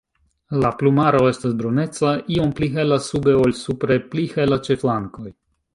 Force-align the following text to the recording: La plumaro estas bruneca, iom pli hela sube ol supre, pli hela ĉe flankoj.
La 0.61 0.69
plumaro 0.79 1.19
estas 1.33 1.53
bruneca, 1.61 2.15
iom 2.39 2.57
pli 2.61 2.73
hela 2.79 3.01
sube 3.11 3.39
ol 3.45 3.55
supre, 3.65 4.03
pli 4.13 4.29
hela 4.35 4.63
ĉe 4.69 4.85
flankoj. 4.85 5.31